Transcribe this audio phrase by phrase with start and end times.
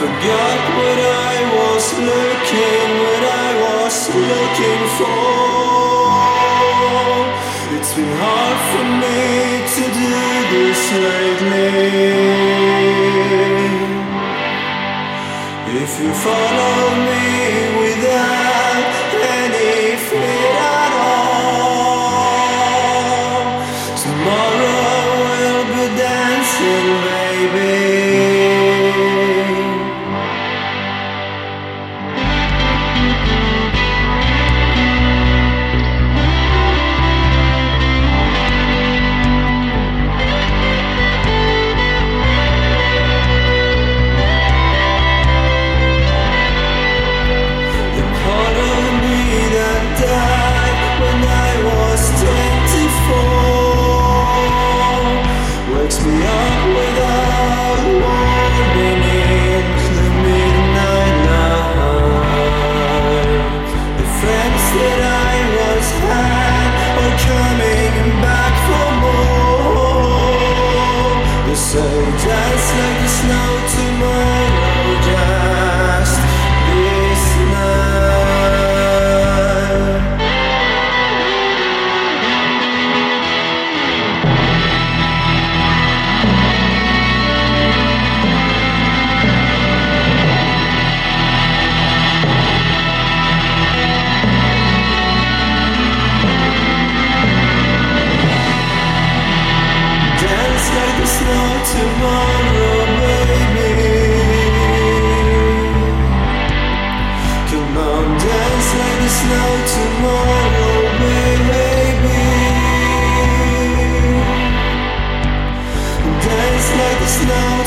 [0.00, 0.98] forgot what
[1.28, 3.96] I was looking, what I was
[4.32, 5.20] looking for.
[7.76, 9.20] It's been hard for me
[9.76, 10.16] to do
[10.54, 11.74] this lately.
[15.82, 17.28] If you follow me
[17.82, 18.59] without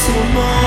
[0.05, 0.62] tomorrow.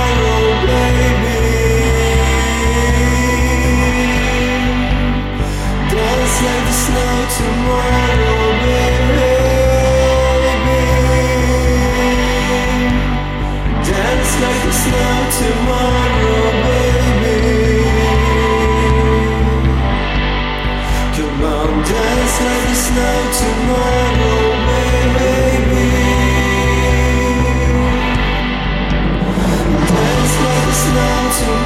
[31.38, 31.65] to